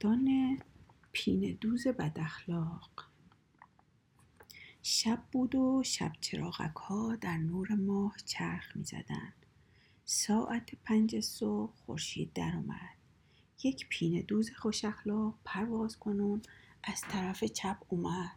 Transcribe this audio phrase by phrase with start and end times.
[0.00, 0.58] داستان
[1.12, 2.90] پینه دوز بداخلاق
[4.82, 9.32] شب بود و شب چراغک ها در نور ماه چرخ می زدن.
[10.04, 12.96] ساعت پنج صبح خورشید در اومد.
[13.62, 16.42] یک پینه دوز خوش اخلاق پرواز کنون
[16.84, 18.36] از طرف چپ اومد.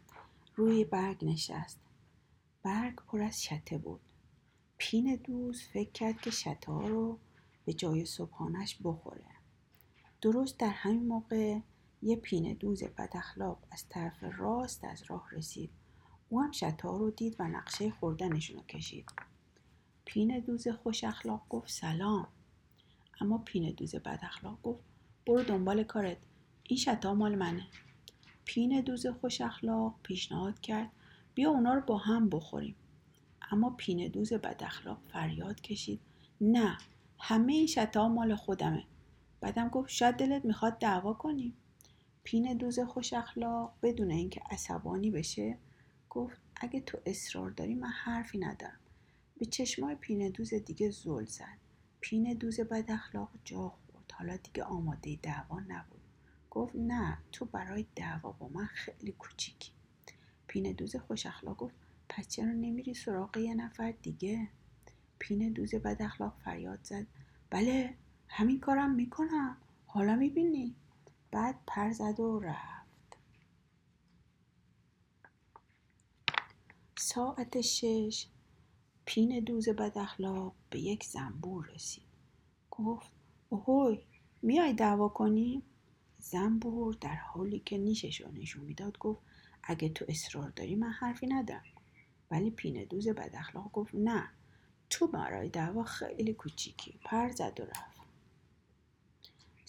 [0.55, 1.79] روی برگ نشست.
[2.63, 4.01] برگ پر از شته بود.
[4.77, 7.19] پینه دوز فکر کرد که شته ها رو
[7.65, 9.38] به جای صبحانش بخوره.
[10.21, 11.59] درست در همین موقع
[12.01, 15.69] یه پینه دوز بد اخلاق از طرف راست از راه رسید.
[16.29, 19.05] او هم شتا رو دید و نقشه خوردنشون رو کشید.
[20.05, 22.27] پینه دوز خوش اخلاق گفت سلام.
[23.21, 24.83] اما پینه دوز بد اخلاق گفت
[25.27, 26.17] برو دنبال کارت.
[26.63, 27.67] این شتا مال منه.
[28.45, 30.91] پینه دوز خوش اخلاق پیشنهاد کرد
[31.35, 32.75] بیا اونا رو با هم بخوریم.
[33.51, 35.99] اما پینه دوز بد اخلاق فریاد کشید.
[36.41, 36.77] نه
[37.19, 38.83] همه این شتا مال خودمه.
[39.41, 41.53] بعدم گفت شاید دلت می‌خواد دعوا کنیم
[42.23, 45.57] پین دوز خوش اخلاق بدون اینکه عصبانی بشه
[46.09, 48.79] گفت اگه تو اصرار داری من حرفی ندارم.
[49.37, 51.57] به چشمای پین دوز دیگه زل زد.
[52.01, 54.11] پین دوز بد اخلاق جا خورد.
[54.13, 56.01] حالا دیگه آماده دعوا نبود.
[56.49, 59.71] گفت نه تو برای دعوا با من خیلی کوچیکی.
[60.47, 61.75] پین دوز خوش اخلاق گفت
[62.09, 64.47] پس چرا نمیری سراغ یه نفر دیگه؟
[65.19, 67.05] پین دوز بد اخلاق فریاد زد.
[67.49, 67.93] بله
[68.29, 69.57] همین کارم می‌کنم.
[69.85, 70.75] حالا می‌بینی.
[71.31, 73.17] بعد پر زد و رفت.
[76.97, 78.27] ساعت شش.
[79.05, 82.03] پین دوز بد اخلاق به یک زنبور رسید.
[82.71, 83.11] گفت
[83.49, 83.99] اوهوی
[84.41, 85.63] میای دعوا کنیم
[86.17, 89.21] زنبور در حالی که نیشش رو نشون می‌داد گفت
[89.63, 91.63] اگه تو اصرار داری من حرفی ندارم.
[92.31, 94.29] ولی پین دوز بد اخلاق گفت نه
[94.89, 96.99] تو برای دعوا خیلی کوچیکی.
[97.05, 97.98] پر زد و رفت.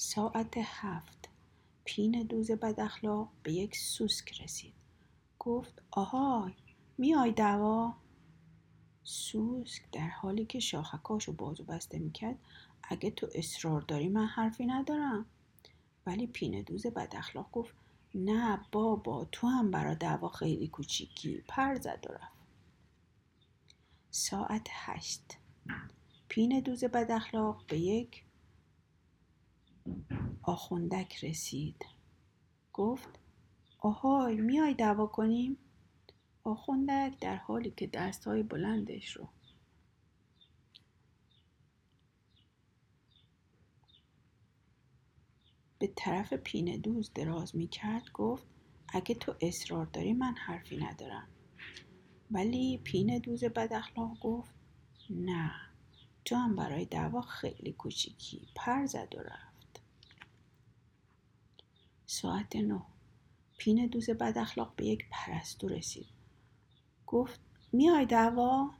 [0.02, 1.28] ساعت هفت.
[1.84, 4.74] پین دوز بد اخلاق به یک سوسک رسید.
[5.38, 6.52] گفت آهای
[6.98, 7.94] میای دوا؟
[9.04, 12.38] سوسک در حالی که شاخکاشو بازو بسته می‌کرد
[12.82, 15.26] اگه تو اصرار داری من حرفی ندارم.
[16.06, 17.74] ولی پین دوز بد اخلاق گفت
[18.14, 21.44] نه بابا تو هم برا دعوا خیلی کوچیکی.
[21.48, 22.38] پر زد و رفت.
[24.10, 25.38] ساعت هشت.
[26.28, 28.24] پین دوز بد اخلاق به یک
[30.42, 31.86] آخوندک رسید.
[32.72, 33.08] گفت
[33.78, 35.56] آهای میای دعوا کنیم؟
[36.44, 39.28] آخوندک در حالی که دستهای بلندش رو.
[45.78, 48.46] به طرف پینه دوز دراز می کرد گفت
[48.88, 51.28] اگه تو اصرار داری من حرفی ندارم.
[52.30, 54.54] ولی پینه دوز بد اخلاق گفت
[55.10, 55.52] نه
[56.24, 59.49] تو هم برای دعوا خیلی کوچیکی پر زد و رفت.
[62.12, 62.82] ساعت نه.
[63.58, 66.06] پین دوز بد اخلاق به یک پرستو رسید.
[67.06, 67.40] گفت
[67.72, 68.70] میای دعوا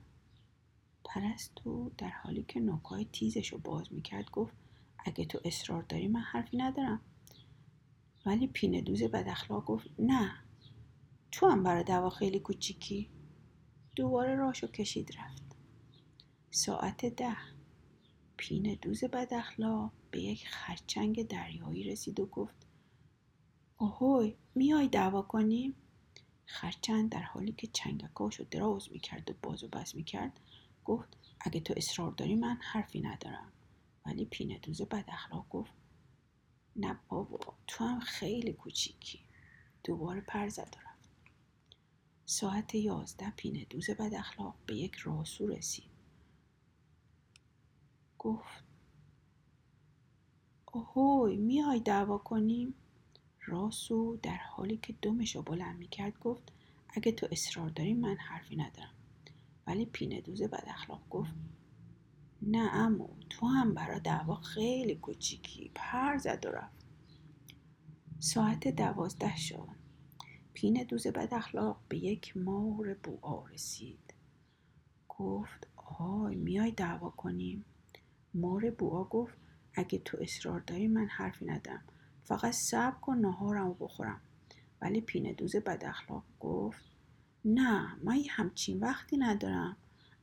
[1.05, 4.55] پرستو در حالی که نوکای تیزش رو باز می‌کرد گفت
[4.99, 7.01] اگه تو اصرار داری من حرفی ندارم.
[8.27, 10.33] ولی پین دوز بد اخلاق گفت نه.
[11.33, 13.11] تو هم برای دعوا خیلی کوچیکی.
[13.97, 15.57] دوباره راشو کشید رفت.
[16.51, 17.37] ساعت ده.
[18.37, 22.70] پین دوز بد اخلاق به یک خرچنگ دریایی رسید و گفت
[23.81, 25.75] اوهوی میای دعوا کنیم
[26.47, 30.41] خرچند در حالی که چنگکاشو دراز می‌کرد و بازو بس می‌کرد
[30.85, 33.53] گفت اگه تو اصرار داری من حرفی ندارم.
[34.07, 35.73] ولی پینه دوز بد اخلاق گفت
[36.77, 39.21] نه بابا تو هم خیلی کوچیکی.
[39.85, 41.11] دوباره پر زد رفت
[42.27, 45.91] ساعت یازده پینه دوز بد اخلاق به یک راسو رسید.
[48.19, 48.65] گفت
[50.73, 52.75] اوهوی میای دعوا کنیم
[53.51, 56.53] راسو در حالی که دمش رو بلند می‌کرد گفت
[56.89, 58.95] اگه تو اصرار داری من حرفی ندارم.
[59.67, 61.35] ولی پینه دوز بد اخلاق گفت
[62.43, 66.87] نه امو تو هم برا دعوا خیلی کوچیکی پر زد و رفت.
[68.19, 69.69] ساعت دوازده شد.
[70.53, 74.15] پینه دوز بد اخلاق به یک مار بوآ رسید.
[75.09, 77.65] گفت آهای میای دعوا کنیم.
[78.35, 79.39] مار بوآ گفت
[79.75, 81.85] اگه تو اصرار داری من حرفی ندارم.
[82.31, 84.21] فقط صبر کن نهارم رو بخورم.
[84.81, 86.85] ولی پینه دوز بد اخلاق گفت
[87.45, 89.77] نه من یه همچین وقتی ندارم.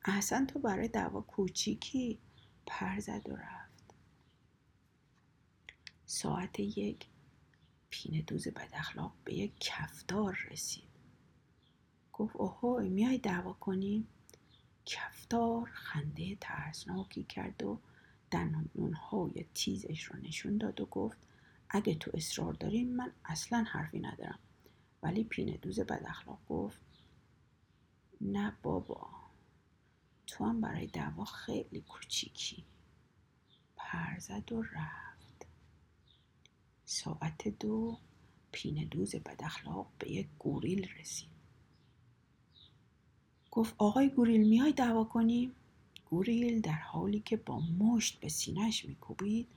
[0.06, 2.20] احسن تو برای دعوا کوچیکی.
[2.66, 3.96] پر زد و رفت.
[6.06, 7.06] ساعت یک
[7.90, 10.90] پینه دوز بد اخلاق به یک کفتار رسید.
[12.14, 14.08] گفت اوهوی میای دعوا کنیم
[14.86, 17.80] کفتار خنده ترسناکی کرد و
[18.32, 21.27] دندونهای تیزش رو نشون داد و گفت
[21.70, 24.40] اگه تو اصرار داری من اصلا حرفی ندارم.
[25.04, 26.80] ولی پینه دوز بد اخلاق گفت
[28.22, 29.10] نه بابا
[30.28, 32.64] تو هم برای دعوا خیلی کوچیکی.
[33.76, 35.48] پرزد و رفت.
[36.86, 37.98] ساعت دو
[38.52, 41.30] پینه دوز بد اخلاق به یک گوریل رسید.
[43.52, 45.52] گفت آقای گوریل میای دعوا کنیم
[46.10, 49.48] گوریل در حالی که با مشت به سینهش میکوبید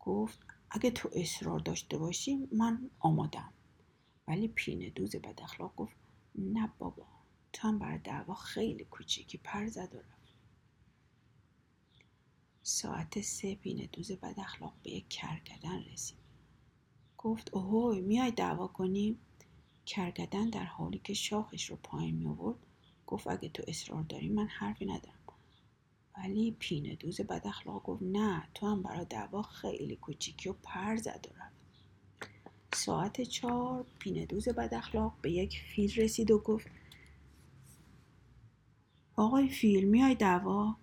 [0.00, 0.38] گفت
[0.74, 3.52] اگه تو اصرار داشته باشی من آمادم.
[4.28, 5.96] ولی پینه دوز بد اخلاق گفت
[6.34, 7.06] نه بابا
[7.52, 10.34] تو هم برای دعوا خیلی کوچیکی پر زد و رفت.
[12.62, 16.18] ساعت سه پینه دوز بد اخلاق به یک کرگدن رسید.
[17.18, 19.18] گفت اوهوی میای دعوا کنیم
[19.86, 22.58] کرگدن در حالی که شاخش رو پایین می آورد
[23.06, 25.21] گفت اگه تو اصرار داری من حرفی ندارم.
[26.18, 30.96] ولی پینه دوز بد اخلاق گفت نه تو هم برای دعوا خیلی کوچیکی و پر
[30.96, 31.42] زد و
[32.74, 36.66] ساعت چهار پینه دوز بد اخلاق به یک فیل رسید و گفت
[39.16, 40.76] آقای فیل میای دعوا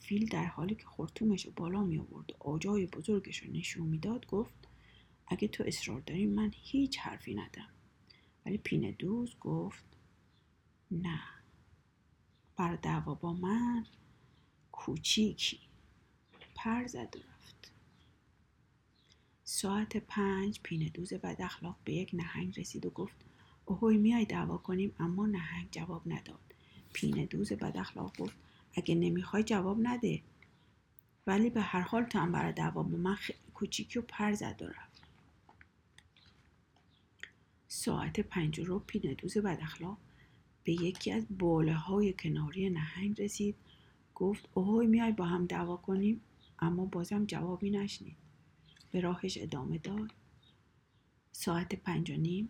[0.00, 4.26] فیل در حالی که خورتومش رو بالا می آورد و آجای بزرگش رو نشون می‌داد
[4.26, 4.68] گفت
[5.26, 7.68] اگه تو اصرار داری من هیچ حرفی ندم
[8.46, 9.84] ولی پینه دوز گفت
[10.90, 11.20] نه.
[12.56, 13.86] بر دعوا با من؟
[14.86, 15.58] کوچیکی.
[16.54, 17.72] پر زد و رفت.
[19.44, 23.16] ساعت پنج پینه دوز بد اخلاق به یک نهنگ رسید و گفت
[23.64, 26.54] اوهوی میای دعوا کنیم اما نهنگ جواب نداد.
[26.92, 28.36] پینه دوز بد اخلاق گفت
[28.74, 30.22] اگه نمی‌خوای جواب نده.
[31.26, 34.62] ولی به هر حال تو هم برای دعوا با من خیلی کوچیکی و پر زد
[34.62, 35.02] و رفت.
[37.68, 39.98] ساعت پنج رو پینه دوز بد اخلاق
[40.64, 43.56] به یکی از باله های کناری نهنگ رسید
[44.16, 46.20] گفت اوهوی میای با هم دعوا کنیم.
[46.58, 48.16] اما بازم جوابی نشنید.
[48.90, 50.10] به راهش ادامه داد.
[51.32, 52.48] ساعت پنج و نیم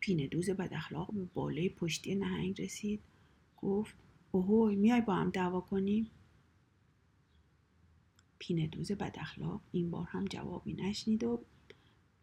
[0.00, 3.00] پینه دوز بد اخلاق به باله پشتی نهنگ رسید.
[3.56, 3.94] گفت
[4.32, 6.10] اوهوی میای با هم دعوا کنیم.
[8.38, 11.44] پینه دوز بد اخلاق این بار هم جوابی نشنید و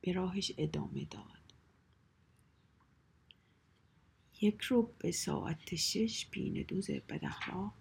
[0.01, 1.41] به راهش ادامه داد.
[4.41, 7.73] یک رو به ساعت شش پینه دوز بد اخلاق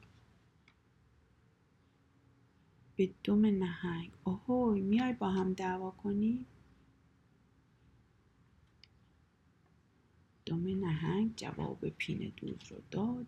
[3.00, 4.11] به دم نهنگ.
[4.25, 6.47] اوهوی میای با هم دعوا کنی؟
[10.47, 13.26] دم نهنگ جواب پینه دوز رو داد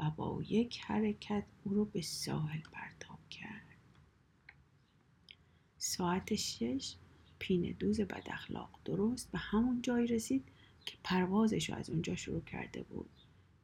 [0.00, 3.76] و با یک حرکت او رو به ساحل پرتاب کرد.
[5.78, 6.96] ساعت شش
[7.38, 10.44] پینه دوز بد اخلاق درست به همون جایی رسید
[10.86, 13.10] که پروازش رو از اونجا شروع کرده بود.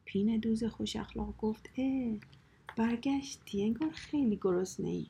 [0.05, 2.19] پینه دوز خوش اخلاق گفت اه
[2.77, 5.07] برگشتی انگار خیلی گرسنه ای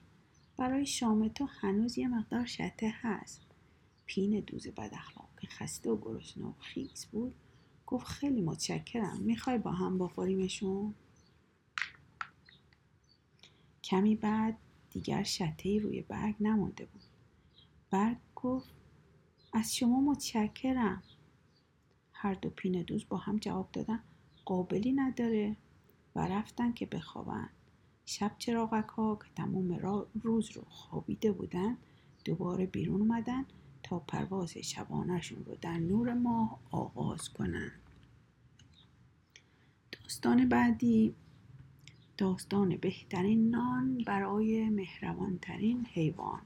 [0.63, 3.47] برای شام تو هنوز یه مقدار شته هست.
[4.07, 4.93] پین دوز بد
[5.41, 7.35] که خسته و گرسنه و خیز بود.
[7.87, 9.21] گفت خیلی متشکرم.
[9.21, 10.95] می‌خوای با هم بخوریمشون؟
[13.85, 14.59] کمی بعد
[14.91, 17.05] دیگر شته روی برگ نمانده بود.
[17.91, 18.75] برگ گفت
[19.53, 21.03] از شما متشکرم.
[22.13, 24.01] هر دو پینه دوز با هم جواب دادن
[24.45, 25.57] قابلی نداره.
[26.17, 27.51] و رفتن که بخوابن.
[28.07, 29.73] شب چراغک ها که تمام
[30.23, 31.77] روز رو خوابیده بودن
[32.25, 33.45] دوباره بیرون اومدن
[33.83, 37.73] تا پرواز شبانهشون رو در نور ماه آغاز کنن.
[39.93, 41.15] داستان بعدی
[42.17, 46.41] داستان بهترین نان برای مهربانترین حیوان.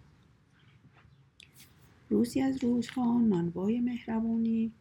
[2.10, 4.72] روزی از روزها نانوای مهربانی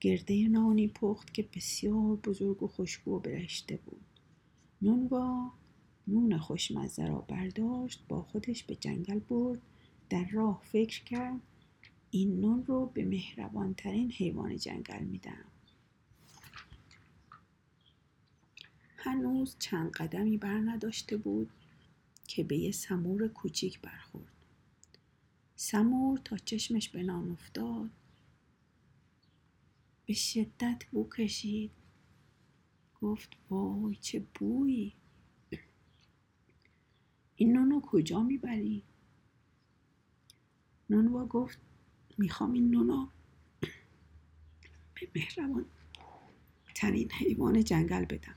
[0.00, 4.00] گرده نانی پخت که بسیار بزرگ و خوشبو و برشته بود.
[4.82, 5.52] نانوا
[6.08, 9.60] نون خوشمزه را برداشت با خودش به جنگل برد
[10.10, 11.40] در راه فکر کرد
[12.10, 15.44] این نون رو به مهربانترین حیوان جنگل میدم.
[18.96, 21.50] هنوز چند قدمی بر نداشته بود
[22.26, 24.32] که به یه سمور کوچیک برخورد.
[25.56, 27.90] سمور تا چشمش به نان افتاد
[30.06, 31.70] به شدت بو کشید.
[33.00, 34.97] گفت وای چه بویی!
[37.40, 38.82] این نونو کجا می‌بری؟
[40.90, 41.58] نونوا گفت
[42.18, 43.08] می‌خوام این نونو
[44.94, 45.66] به مهربان
[46.74, 48.36] ترین حیوان جنگل بدم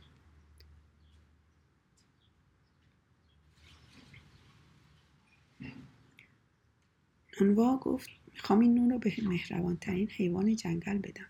[7.41, 11.27] نونوا گفت می‌خوام این نون رو به مهربان ترین حیوان جنگل بدم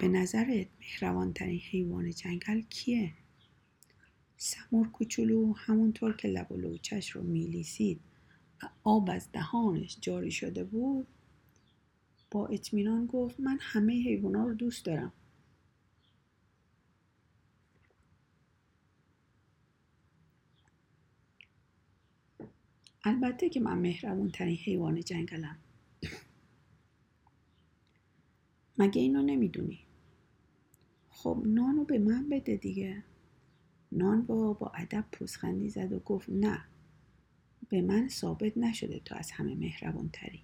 [0.00, 3.14] به نظرت مهربان ترین حیوان جنگل کیه؟
[4.40, 8.00] سمور کوچولو همونطور که لب و لوچش رو میلیسید
[8.62, 11.06] و آب از دهانش جاری شده بود
[12.30, 15.12] با اطمینان گفت من همه حیوانا رو دوست دارم.
[23.04, 25.58] البته که من مهربون ترین حیوان جنگلم.
[28.78, 29.80] مگه اینو نمی‌دونی؟
[31.10, 33.04] خب نانو به من بده دیگه.
[33.92, 36.64] نان با با ادب پوزخندی زد و گفت نه
[37.68, 40.42] به من ثابت نشده تو از همه مهربون تری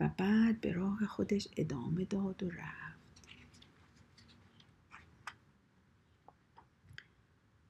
[0.00, 3.00] و بعد به راه خودش ادامه داد و رفت.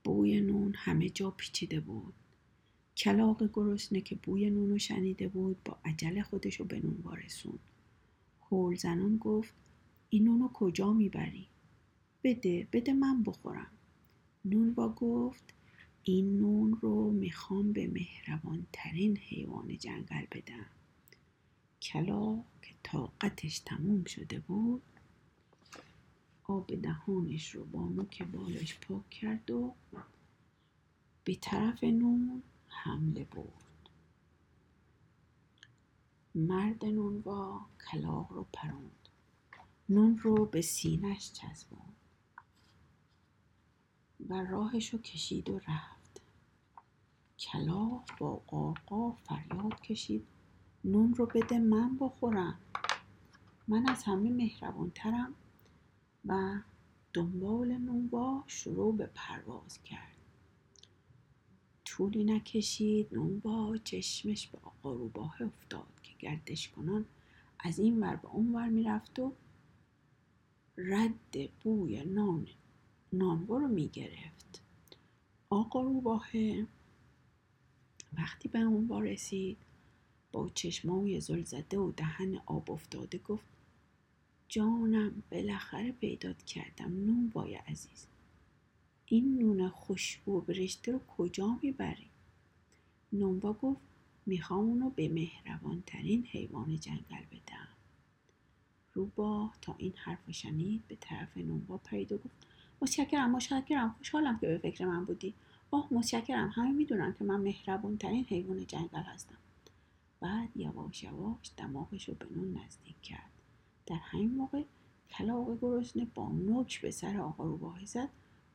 [0.05, 2.15] بوی نون همه جا پیچیده بود.
[2.97, 7.59] کلاق گرسنه که بوی نون رو شنیده بود با عجل خودش رو به نون وارسون
[8.51, 9.55] هول زنان گفت
[10.11, 11.49] این نون رو کجا می‌بری؟
[12.25, 13.71] بده بده من بخورم.
[14.45, 15.55] نونوا گفت.
[16.05, 20.67] این نون رو می‌خوام به مهربان ترین حیوان جنگل بدم.
[21.83, 24.83] کلاق که طاقتش تموم شده بود
[26.45, 29.75] آب دهانش رو با نوک بالش پاک کرد و
[31.25, 33.53] به طرف نون حمله بود
[36.35, 39.09] مرد نونوا کلاق رو پروند
[39.89, 41.97] نون رو به سینش چسبوند
[44.29, 46.21] و راهش رو کشید و رفت.
[47.39, 50.27] کلاق با قاقا فریاد کشید.
[50.85, 52.59] نون رو بده من بخورم.
[53.69, 55.35] من از همه مهربانترم.
[56.25, 56.61] و
[57.13, 60.17] دنبال نونوا شروع به پرواز کرد.
[61.85, 63.15] طولی نکشید.
[63.15, 67.05] نونوا چشمش به آقا روباه افتاد که گردش کنان
[67.59, 69.33] از این ور به اون ور می‌رفت و
[70.77, 72.47] رد بوی نان
[73.13, 74.63] نانوا رو می‌گرفت.
[75.51, 76.27] آقا روباه
[78.13, 79.57] وقتی به اون رسید
[80.33, 83.47] با چشمای زل زده و دهن آب افتاده گفت
[84.49, 88.07] جانم بالاخره پیدات کردم نون بای عزیز.
[89.07, 92.11] این نون خوشبو برشته رو کجا می‌بری؟
[93.13, 93.81] نونوا گفت
[94.27, 97.69] می‌خوام اونو به مهربان ترین حیوان جنگل بدم.
[98.93, 102.50] روبا تا این حرف شنید به طرف نونوا پرید و گفت
[102.83, 103.95] متشکرم متشکرم.
[103.99, 105.35] خوشحالم که به فکر من بودی.
[105.71, 106.53] آه متشکرم.
[106.55, 109.37] همه می‌دونن که من مهربون ترین حیوان جنگل هستم.
[110.21, 113.31] بعد یواش یواش دماغش رو به نون نزدیک کرد.
[113.87, 114.63] در همین موقع
[115.11, 118.09] کلاق گرسنه با نوک به سر آقا روباه زد.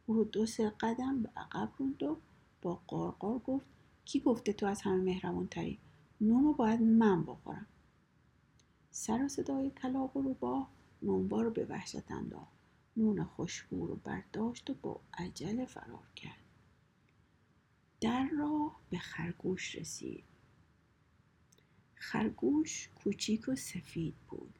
[0.06, 2.18] او رو دو سه قدم به عقب روند و
[2.62, 3.66] با قارقار گفت
[4.06, 5.78] کی گفته تو از همه مهربون تری
[6.22, 7.66] نون رو باید من بخورم.
[8.92, 10.70] سر و صدای کلاق و روباه
[11.02, 12.55] نونبا رو به وحشت انداخت.
[12.98, 16.44] نون خوشبو رو برداشت و با عجله فرار کرد.
[18.02, 20.24] در راه به خرگوش رسید.
[21.96, 24.60] خرگوش کوچیک و سفید بود.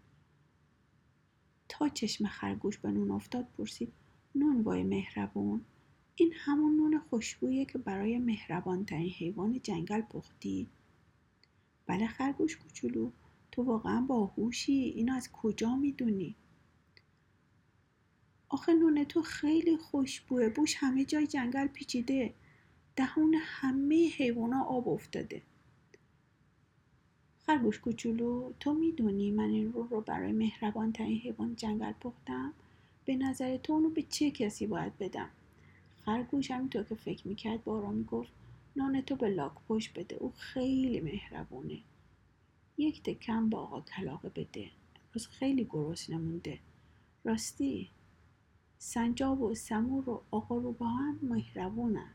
[1.70, 3.94] تا چشم خرگوش به نون افتاد پرسید
[4.36, 5.62] نون وای مهربون؟
[6.16, 10.70] این همون نون خوشبویه که برای مهربان ترین حیوان جنگل پختی؟
[11.88, 13.12] بله خرگوش کوچولو
[13.52, 16.36] تو واقعا باهوشی اینو از کجا می‌دونی؟
[18.50, 22.34] آخه نون تو خیلی خوشبوه بوش همه جای جنگل پیچیده.
[22.96, 25.42] دهون همه حیوانا آب افتاده.
[27.46, 32.54] خرگوش کوچولو تو می‌دونی من این رو رو برای مهربان ترین حیوان جنگل پختم؟
[33.06, 35.30] به نظر تو اونو به چه کسی باید بدم؟
[36.06, 38.32] خرگوش همینطور که فکر می‌کرد با آرامی گفت
[38.76, 40.16] نان تو به لاک پشت بده.
[40.16, 41.80] او خیلی مهربونه.
[42.78, 44.70] یک دکم با آقا کلاقه بده.
[45.06, 46.60] امروز خیلی گرسنه مونده.
[47.24, 47.90] راستی؟
[48.86, 52.14] سنجاب و سمور و آقا رو با هم مهربونن.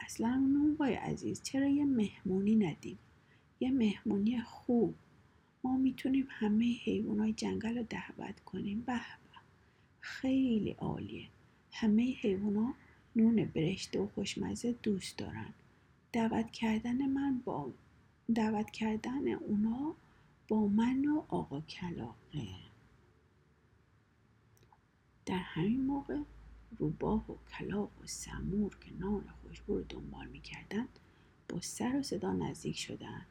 [0.00, 2.98] اصلا نونوای عزیز چرا یه مهمونی ندیم؟
[3.60, 4.94] یه مهمونی خوب.
[5.64, 8.80] ما می‌تونیم همه حیوانات جنگل رو دعوت کنیم.
[8.80, 9.38] به به
[10.00, 11.28] خیلی عالیه.
[11.72, 12.74] همه حیوانات
[13.16, 15.54] نون برشته و خوشمزه دوست دارن.
[16.12, 17.72] دعوت کردن من با
[18.34, 19.94] دعوت کردن اونا
[20.60, 22.48] من و آقا کلاقه.
[25.26, 26.18] در همین موقع
[26.78, 30.88] روباه و کلاق و سمور که نان خوشبو رو دنبال می‌کردن
[31.48, 33.26] با سر و صدا نزدیک شدن.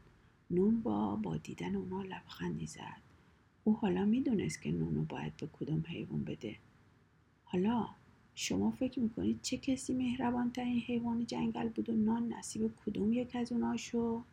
[0.52, 3.02] نون با با دیدن اونا لبخندی زد.
[3.64, 6.56] او حالا می‌دونست که نونو باید به کدوم حیوان بده.
[7.46, 7.88] حالا
[8.36, 13.36] شما فکر می‌کنید چه کسی مهربان ترین حیوان جنگل بود و نان نصیب کدوم یک
[13.36, 14.24] از اونا شد